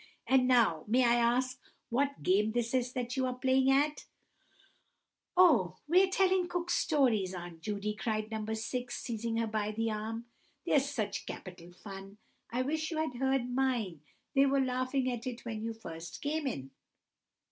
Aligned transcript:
"And 0.25 0.47
now 0.47 0.83
may 0.87 1.03
I 1.05 1.13
ask 1.13 1.59
what 1.91 2.23
game 2.23 2.53
this 2.53 2.73
is 2.73 2.93
that 2.93 3.15
you 3.15 3.27
are 3.27 3.35
playing 3.35 3.69
at?" 3.69 4.05
"Oh, 5.37 5.77
we're 5.87 6.09
telling 6.09 6.47
Cook 6.47 6.71
Stories, 6.71 7.35
Aunt 7.35 7.61
Judy," 7.61 7.93
cried 7.93 8.31
No. 8.31 8.43
6, 8.51 8.95
seizing 8.97 9.37
her 9.37 9.45
by 9.45 9.69
the 9.73 9.91
arm; 9.91 10.25
"they're 10.65 10.79
such 10.79 11.27
capital 11.27 11.71
fun! 11.71 12.17
I 12.49 12.63
wish 12.63 12.89
you 12.89 12.97
had 12.97 13.13
heard 13.17 13.53
mine; 13.53 14.01
they 14.33 14.47
were 14.47 14.59
laughing 14.65 15.07
at 15.11 15.27
it 15.27 15.45
when 15.45 15.61
you 15.61 15.71
first 15.71 16.19
came 16.23 16.47
in!" 16.47 16.71